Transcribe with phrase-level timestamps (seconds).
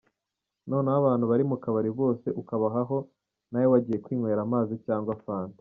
[0.69, 2.97] Noneho abantu bari mu kabari bose ukabahaho,
[3.49, 5.49] nawe wagiye kwinywera amazi cyangwa fanta…”.